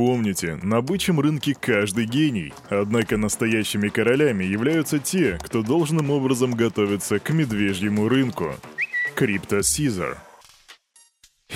[0.00, 2.54] помните, на бычьем рынке каждый гений.
[2.70, 8.54] Однако настоящими королями являются те, кто должным образом готовится к медвежьему рынку.
[9.14, 10.16] Крипто Сизар.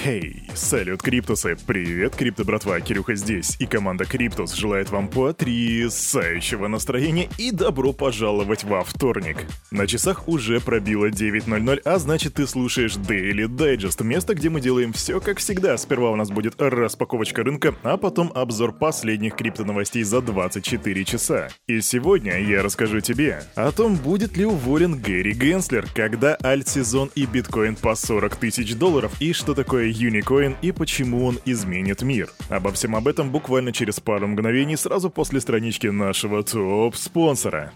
[0.05, 1.57] Хей, салют, Криптусы!
[1.67, 8.65] Привет, Крипто братва, Кирюха здесь, и команда Криптус желает вам потрясающего настроения и добро пожаловать
[8.65, 9.47] во вторник.
[9.71, 14.93] На часах уже пробило 9.00, а значит ты слушаешь Daily Digest, место, где мы делаем
[14.93, 15.79] все как всегда.
[15.79, 21.49] Сперва у нас будет распаковочка рынка, а потом обзор последних крипто-новостей за 24 часа.
[21.67, 27.25] И сегодня я расскажу тебе о том, будет ли уволен Гэри Генслер, когда альт-сезон и
[27.25, 32.31] биткоин по 40 тысяч долларов, и что такое Unicoin и почему он изменит мир.
[32.49, 37.73] Обо всем об этом буквально через пару мгновений сразу после странички нашего топ-спонсора.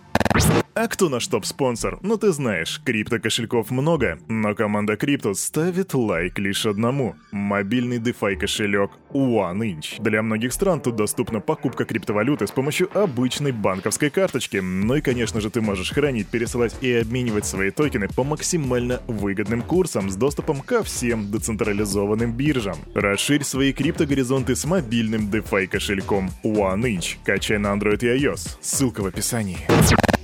[0.80, 1.98] А кто наш топ-спонсор?
[2.02, 7.16] Ну ты знаешь, крипто-кошельков много, но команда Crypto ставит лайк лишь одному.
[7.32, 10.00] Мобильный DeFi кошелек OneInch.
[10.00, 14.58] Для многих стран тут доступна покупка криптовалюты с помощью обычной банковской карточки.
[14.58, 19.62] Ну и конечно же ты можешь хранить, пересылать и обменивать свои токены по максимально выгодным
[19.62, 22.76] курсам с доступом ко всем децентрализованным биржам.
[22.94, 27.16] Расширь свои криптогоризонты с мобильным DeFi кошельком OneInch.
[27.24, 28.58] Качай на Android и iOS.
[28.60, 29.58] Ссылка в описании.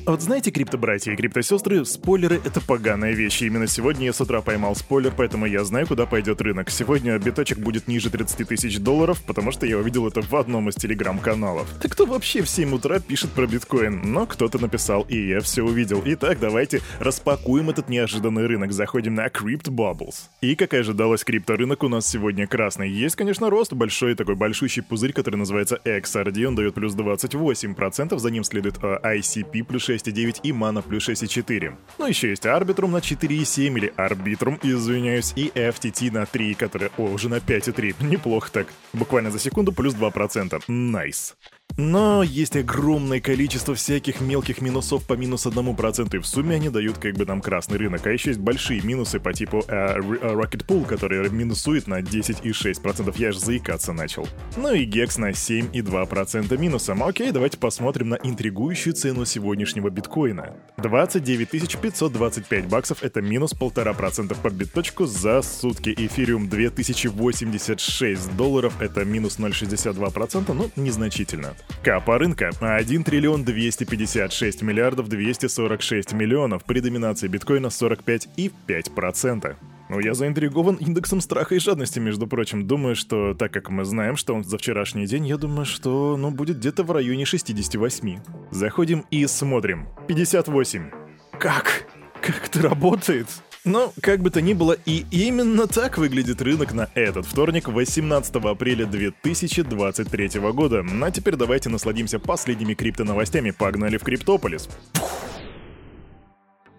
[0.07, 3.41] Вот знаете, крипто-братья и крипто-сестры, спойлеры— это поганая вещь.
[3.41, 6.69] И именно сегодня я с утра поймал спойлер, поэтому я знаю, куда пойдет рынок.
[6.69, 10.75] Сегодня биточек будет ниже 30 тысяч долларов, потому что я увидел это в одном из
[10.75, 11.67] телеграм-каналов.
[11.81, 14.13] Так кто вообще в 7 утра пишет про биткоин?
[14.13, 16.03] Но кто-то написал, и я все увидел.
[16.05, 18.73] Итак, давайте распакуем этот неожиданный рынок.
[18.73, 20.29] Заходим на Crypt Bubbles.
[20.43, 22.91] И, как и ожидалось, крипторынок у нас сегодня красный.
[22.91, 28.31] Есть, конечно, рост, большой такой большущий пузырь, который называется XRD, он дает плюс 28%, за
[28.31, 31.77] ним следует uh, ICP плюс 6,9 и Mana плюс 6,4.
[31.99, 37.05] Ну еще есть Arbitrum на 4,7 или Arbitrum, извиняюсь, и FTT на 3, которая, о,
[37.05, 38.05] уже на 5,3.
[38.05, 38.67] Неплохо так.
[38.93, 40.63] Буквально за секунду плюс 2%.
[40.69, 41.35] Nice.
[41.49, 41.54] Nice.
[41.77, 46.99] Но есть огромное количество всяких мелких минусов по минус 1%, и в сумме они дают
[46.99, 48.07] как бы нам красный рынок.
[48.07, 53.29] А еще есть большие минусы по типу э, Rocket Pool, который минусует на 10,6%, я
[53.31, 54.29] аж заикаться начал.
[54.57, 57.03] Ну и Gex на 7,2% минусом.
[57.03, 60.55] Окей, давайте посмотрим на интригующую цену сегодняшнего биткоина.
[60.77, 65.93] 29 525 баксов— это минус 1,5% по битточку за сутки.
[65.97, 71.54] Эфириум 2086 долларов— это минус 0,62%, ну, незначительно.
[71.83, 79.57] Капа рынка 1 триллион 256 миллиардов 246 миллионов при доминации биткоина 45,5%.
[79.91, 82.67] Ну, я заинтригован индексом страха и жадности, между прочим.
[82.67, 86.31] Думаю, что, так как мы знаем, что он за вчерашний день, я думаю, что, ну,
[86.31, 88.21] будет где-то в районе 68.
[88.51, 89.87] Заходим и смотрим.
[90.09, 90.91] 58.
[91.39, 91.87] Как?
[92.23, 93.27] Как это работает?
[93.65, 98.37] Но, как бы то ни было, и именно так выглядит рынок на этот вторник, 18
[98.37, 100.85] апреля 2023 года.
[101.03, 103.53] А теперь давайте насладимся последними крипто-новостями.
[103.53, 104.69] Погнали в Криптополис.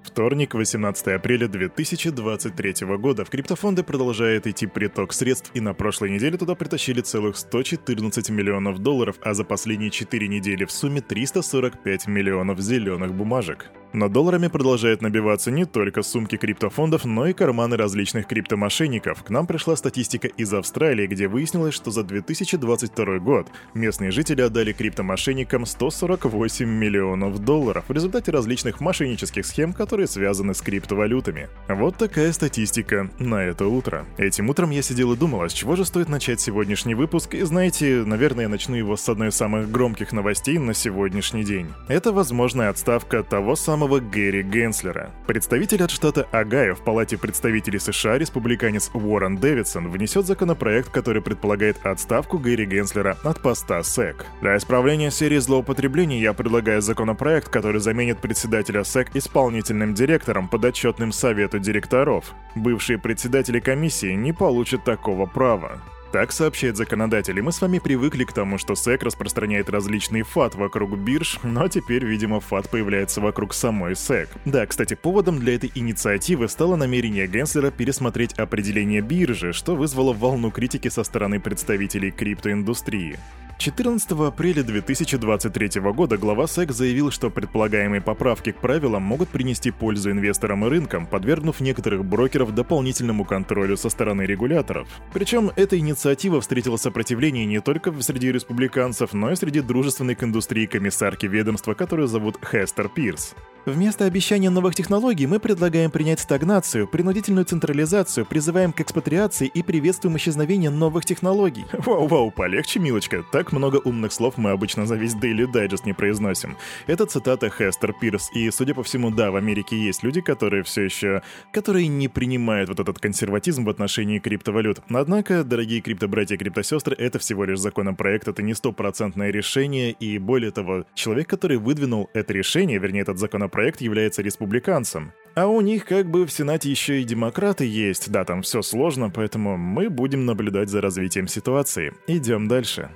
[0.04, 3.26] Вторник, 18 апреля 2023 года.
[3.26, 8.80] В криптофонды продолжает идти приток средств, и на прошлой неделе туда притащили целых 114 миллионов
[8.80, 13.72] долларов, а за последние 4 недели в сумме 345 миллионов зеленых бумажек.
[13.94, 19.24] Но долларами продолжают набиваться не только сумки криптофондов, но и карманы различных криптомошенников.
[19.24, 24.74] К нам пришла статистика из Австралии, где выяснилось, что за 2022 год местные жители отдали
[24.74, 31.50] криптомошенникам 148 миллионов долларов в результате различных мошеннических схем, которые связаны с криптовалютами.
[31.70, 34.06] Вот такая статистика на это утро.
[34.18, 37.44] Этим утром я сидел и думал, а с чего же стоит начать сегодняшний выпуск, и
[37.44, 41.68] знаете, наверное, я начну его с одной из самых громких новостей на сегодняшний день.
[41.88, 45.12] Это возможная отставка того самого самого Гэри Генслера.
[45.28, 51.78] Представитель от штата Огайо в Палате представителей США, республиканец Уоррен Дэвидсон, внесет законопроект, который предполагает
[51.86, 54.26] отставку Гэри Генслера от поста СЭК.
[54.42, 61.60] Для исправления серии злоупотреблений я предлагаю законопроект, который заменит председателя СЭК исполнительным директором, подотчетным совету
[61.60, 62.34] директоров.
[62.56, 65.80] Бывшие председатели комиссии не получат такого права.
[66.16, 70.56] Так сообщает законодатель, и мы с вами привыкли к тому, что SEC распространяет различные фат
[70.56, 74.30] вокруг бирж, но теперь, видимо, фат появляется вокруг самой SEC.
[74.46, 80.52] Да, кстати, поводом для этой инициативы стало намерение Генслера пересмотреть определение биржи, что вызвало волну
[80.52, 83.20] критики со стороны представителей криптоиндустрии.
[83.58, 90.12] 14 апреля 2023 года глава SEC заявил, что предполагаемые поправки к правилам могут принести пользу
[90.12, 94.88] инвесторам и рынкам, подвергнув некоторых брокеров дополнительному контролю со стороны регуляторов.
[95.14, 100.66] Причем эта инициатива встретила сопротивление не только среди республиканцев, но и среди дружественной к индустрии
[100.66, 103.36] комиссарки ведомства, которую зовут Хестер Пирс.
[103.66, 110.18] Вместо обещания новых технологий мы предлагаем принять стагнацию, принудительную централизацию, призываем к экспатриации и приветствуем
[110.18, 111.66] исчезновение новых технологий.
[111.74, 113.26] Вау-вау, полегче, милочка.
[113.32, 116.58] Так много умных слов мы обычно за весь Daily Digest не произносим.
[116.86, 120.84] Это цитата Хестер Пирс, и, судя по всему, да, в Америке есть люди, которые все
[120.84, 121.24] еще...
[121.52, 124.82] которые не принимают вот этот консерватизм в отношении криптовалют.
[124.90, 130.52] Однако, дорогие криптобратья и криптосестры, это всего лишь законопроект, это не стопроцентное решение, и более
[130.52, 135.14] того, человек, который выдвинул это решение, вернее, этот законопроект, является республиканцем.
[135.36, 139.10] А у них как бы в Сенате еще и демократы есть, да, там все сложно,
[139.10, 141.94] поэтому мы будем наблюдать за развитием ситуации.
[142.08, 142.90] Идем дальше.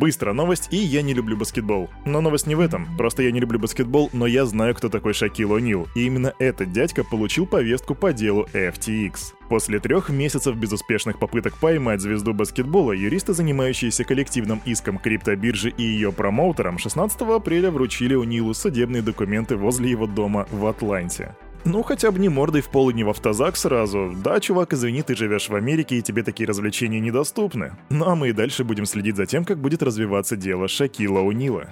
[0.00, 1.90] Быстро новость, и я не люблю баскетбол.
[2.06, 2.88] Но новость не в этом.
[2.96, 5.88] Просто я не люблю баскетбол, но я знаю, кто такой Шакил О'Нил.
[5.94, 9.34] И именно этот дядька получил повестку по делу FTX.
[9.50, 16.12] После трех месяцев безуспешных попыток поймать звезду баскетбола, юристы, занимающиеся коллективным иском криптобиржи и ее
[16.12, 21.36] промоутерам, 16 апреля вручили О'Нилу судебные документы возле его дома в Атланте.
[21.64, 24.14] Ну, хотя бы не мордой в пол и не в автозак сразу.
[24.24, 27.72] Да, чувак, извини, ты живешь в Америке, и тебе такие развлечения недоступны.
[27.90, 31.68] Ну а мы и дальше будем следить за тем, как будет развиваться дело Шакила Унила.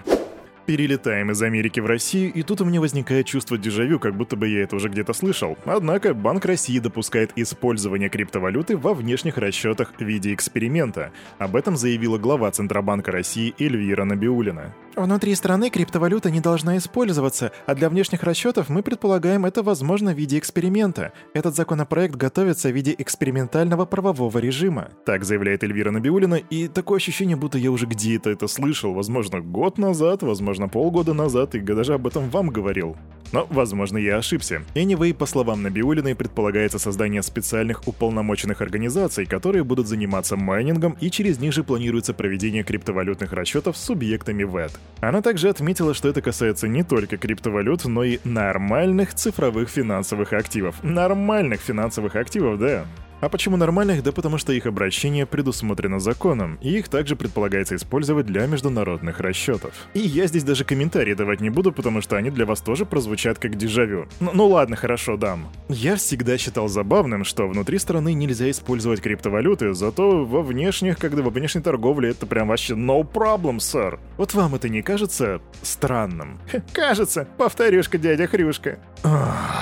[0.66, 4.46] Перелетаем из Америки в Россию, и тут у меня возникает чувство дежавю, как будто бы
[4.48, 5.56] я это уже где-то слышал.
[5.64, 11.10] Однако Банк России допускает использование криптовалюты во внешних расчетах в виде эксперимента.
[11.38, 14.74] Об этом заявила глава Центробанка России Эльвира Набиулина.
[14.98, 20.18] Внутри страны криптовалюта не должна использоваться, а для внешних расчетов мы предполагаем это возможно в
[20.18, 21.12] виде эксперимента.
[21.34, 24.88] Этот законопроект готовится в виде экспериментального правового режима.
[25.06, 29.78] Так заявляет Эльвира Набиулина, и такое ощущение, будто я уже где-то это слышал, возможно, год
[29.78, 32.96] назад, возможно, полгода назад, и даже об этом вам говорил.
[33.32, 34.62] Но, возможно, я ошибся.
[34.74, 41.38] Anyway, по словам Набиулиной, предполагается создание специальных уполномоченных организаций, которые будут заниматься майнингом, и через
[41.38, 44.72] них же планируется проведение криптовалютных расчетов с субъектами ВЭД.
[45.00, 50.82] Она также отметила, что это касается не только криптовалют, но и нормальных цифровых финансовых активов.
[50.82, 52.86] Нормальных финансовых активов, да.
[53.20, 54.02] А почему нормальных?
[54.02, 59.72] Да потому что их обращение предусмотрено законом, и их также предполагается использовать для международных расчетов.
[59.94, 63.38] И я здесь даже комментарии давать не буду, потому что они для вас тоже прозвучат
[63.38, 64.06] как дежавю.
[64.20, 65.48] Ну, ну ладно, хорошо, дам.
[65.68, 71.30] Я всегда считал забавным, что внутри страны нельзя использовать криптовалюты, зато во внешних, когда во
[71.30, 73.98] внешней торговле это прям вообще no problem, сэр.
[74.16, 76.38] Вот вам это не кажется странным?
[76.72, 78.78] Кажется, повторюшка, дядя Хрюшка.
[79.02, 79.57] Ах.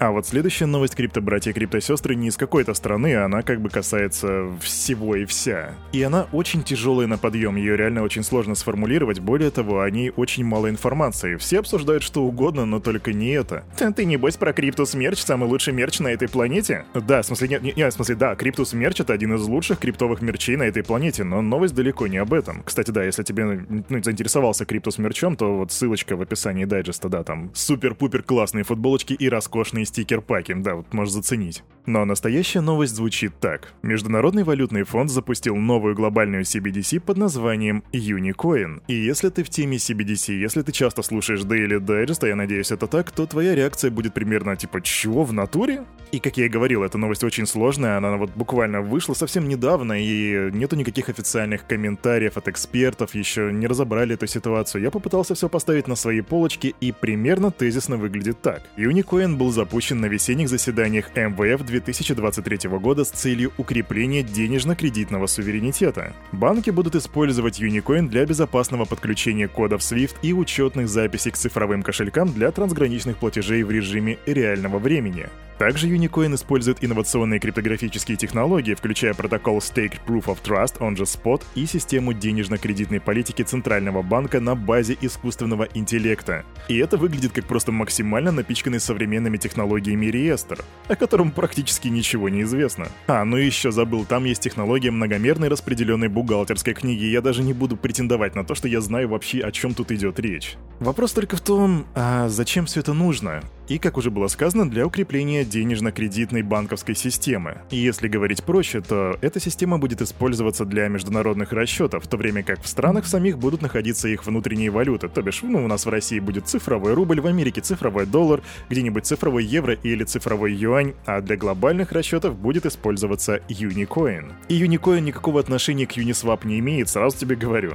[0.00, 3.68] А вот следующая новость крипто-братья и крипто-сестры не из какой-то страны, а она как бы
[3.68, 5.74] касается всего и вся.
[5.92, 10.10] И она очень тяжелая на подъем, ее реально очень сложно сформулировать, более того, о ней
[10.16, 11.36] очень мало информации.
[11.36, 13.62] Все обсуждают что угодно, но только не это.
[13.76, 16.86] Ты, ты небось про Криптус Мерч, самый лучший мерч на этой планете?
[16.94, 20.22] Да, в смысле, нет, нет, в смысле, да, Криптус Мерч это один из лучших криптовых
[20.22, 22.62] мерчей на этой планете, но новость далеко не об этом.
[22.62, 27.22] Кстати, да, если тебе ну, заинтересовался Криптус Мерчом, то вот ссылочка в описании дайджеста, да,
[27.22, 31.62] там супер-пупер классные футболочки и роскошные стикер-паки, да, вот можешь заценить.
[31.86, 33.72] Но настоящая новость звучит так.
[33.82, 38.82] Международный валютный фонд запустил новую глобальную CBDC под названием Unicoin.
[38.86, 42.70] И если ты в теме CBDC, если ты часто слушаешь Daily Digest, а я надеюсь
[42.70, 46.48] это так, то твоя реакция будет примерно типа «Чего, в натуре?» И как я и
[46.48, 51.66] говорил, эта новость очень сложная, она вот буквально вышла совсем недавно, и нету никаких официальных
[51.66, 54.82] комментариев от экспертов, еще не разобрали эту ситуацию.
[54.82, 58.62] Я попытался все поставить на свои полочки, и примерно тезисно выглядит так.
[58.76, 66.12] Unicoin был запущен на весенних заседаниях МВФ 2023 года с целью укрепления денежно-кредитного суверенитета.
[66.32, 72.32] Банки будут использовать Unicoin для безопасного подключения кодов SWIFT и учетных записей к цифровым кошелькам
[72.32, 75.28] для трансграничных платежей в режиме реального времени.
[75.60, 81.42] Также Unicoin использует инновационные криптографические технологии, включая протокол Staked Proof of Trust, он же SPOT,
[81.54, 86.46] и систему денежно-кредитной политики Центрального банка на базе искусственного интеллекта.
[86.68, 92.42] И это выглядит как просто максимально напичканный современными технологиями реестр, о котором практически ничего не
[92.42, 92.88] известно.
[93.06, 97.52] А, ну и еще забыл, там есть технология многомерной распределенной бухгалтерской книги, я даже не
[97.52, 100.56] буду претендовать на то, что я знаю вообще, о чем тут идет речь.
[100.80, 103.42] Вопрос только в том, а зачем все это нужно?
[103.70, 107.58] И, как уже было сказано, для укрепления денежно-кредитной банковской системы.
[107.70, 112.42] И если говорить проще, то эта система будет использоваться для международных расчетов, в то время
[112.42, 115.08] как в странах самих будут находиться их внутренние валюты.
[115.08, 119.06] То бишь, ну, у нас в России будет цифровой рубль, в Америке цифровой доллар, где-нибудь
[119.06, 124.32] цифровой евро или цифровой юань, а для глобальных расчетов будет использоваться Unicoin.
[124.48, 127.74] И Unicoin никакого отношения к Uniswap не имеет, сразу тебе говорю.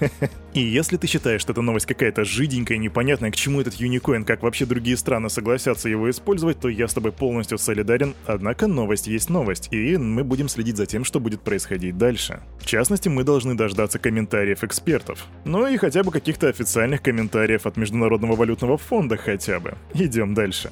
[0.54, 4.42] И если ты считаешь, что эта новость какая-то жиденькая, непонятная, к чему этот Unicoin, как
[4.42, 9.28] вообще другие страны согласятся его использовать, то я с тобой полностью солидарен, однако новость есть
[9.28, 12.40] новость, и мы будем следить за тем, что будет происходить дальше.
[12.58, 15.26] В частности, мы должны дождаться комментариев экспертов.
[15.44, 19.74] Ну и хотя бы каких-то официальных комментариев от Международного валютного фонда хотя бы.
[19.94, 20.70] Идем дальше.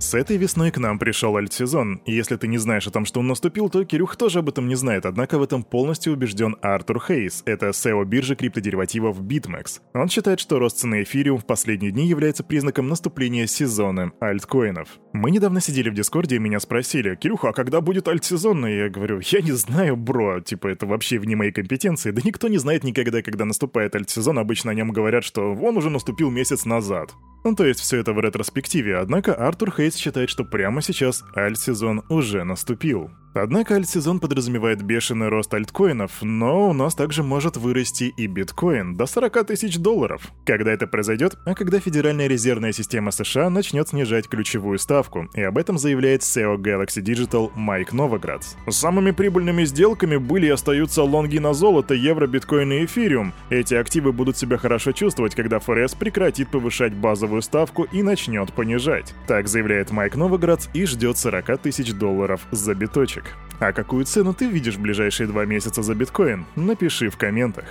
[0.00, 3.26] С этой весной к нам пришел альт-сезон, если ты не знаешь о том, что он
[3.26, 7.42] наступил, то Кирюх тоже об этом не знает, однако в этом полностью убежден Артур Хейс,
[7.46, 9.80] это SEO биржи криптодеривативов BitMEX.
[9.94, 14.88] Он считает, что рост цены эфириум в последние дни является признаком наступления сезона альткоинов.
[15.12, 18.64] Мы недавно сидели в Дискорде и меня спросили, Кирюха, а когда будет альт-сезон?
[18.68, 22.46] И я говорю, я не знаю, бро, типа это вообще вне моей компетенции, да никто
[22.46, 26.64] не знает никогда, когда наступает альт-сезон, обычно о нем говорят, что он уже наступил месяц
[26.64, 27.14] назад.
[27.44, 32.04] Ну то есть все это в ретроспективе, однако Артур Хейс считает, что прямо сейчас альт-сезон
[32.08, 33.10] уже наступил.
[33.38, 39.06] Однако альт-сезон подразумевает бешеный рост альткоинов, но у нас также может вырасти и биткоин до
[39.06, 40.22] 40 тысяч долларов.
[40.44, 41.36] Когда это произойдет?
[41.46, 46.56] А когда Федеральная резервная система США начнет снижать ключевую ставку, и об этом заявляет SEO
[46.56, 48.56] Galaxy Digital Майк Новоградс.
[48.68, 53.32] Самыми прибыльными сделками были и остаются лонги на золото, евро, биткоин и эфириум.
[53.50, 59.14] Эти активы будут себя хорошо чувствовать, когда ФРС прекратит повышать базовую ставку и начнет понижать.
[59.28, 63.27] Так заявляет Майк Новоградс и ждет 40 тысяч долларов за биточек.
[63.60, 66.46] А какую цену ты видишь в ближайшие два месяца за биткоин?
[66.54, 67.64] Напиши в комментах.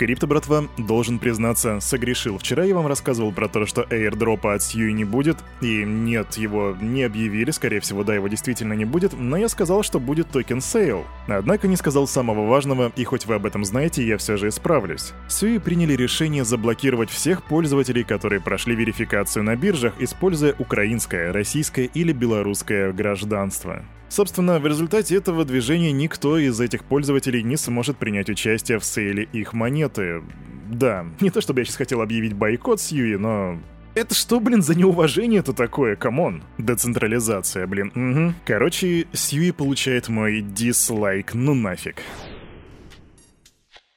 [0.00, 2.38] Крипто-братва, должен признаться, согрешил.
[2.38, 6.38] Вчера я вам рассказывал про то, что airdrop а от Sui не будет, и нет,
[6.38, 10.30] его не объявили, скорее всего, да, его действительно не будет, но я сказал, что будет
[10.30, 11.04] token sale.
[11.28, 15.12] Однако не сказал самого важного, и хоть вы об этом знаете, я все же исправлюсь.
[15.28, 22.14] Sui приняли решение заблокировать всех пользователей, которые прошли верификацию на биржах, используя украинское, российское или
[22.14, 23.84] белорусское гражданство.
[24.10, 29.28] Собственно, в результате этого движения никто из этих пользователей не сможет принять участие в сейле
[29.32, 30.22] их монеты.
[30.68, 33.58] Да, не то чтобы я сейчас хотел объявить бойкот Sui, но
[33.94, 36.42] это что, блин, за неуважение-то такое, come on?
[36.58, 38.34] Децентрализация, блин, угу.
[38.44, 42.02] Короче, Sui получает мой дизлайк, ну нафиг.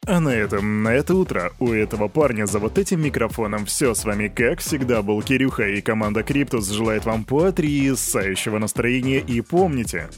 [0.06, 3.94] А на этом, на это утро у этого парня за вот этим микрофоном все.
[3.94, 10.10] С вами, как всегда, был Кирюха и команда Криптус желает вам потрясающего настроения и помните,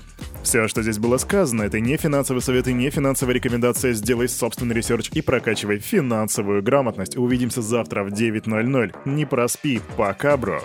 [0.41, 3.93] все, что здесь было сказано, это не финансовый совет и не финансовая рекомендация.
[3.93, 7.15] Сделай собственный research и прокачивай финансовую грамотность.
[7.15, 8.95] Увидимся завтра в 9.00.
[9.05, 9.81] Не проспи.
[9.97, 10.61] Пока, бро.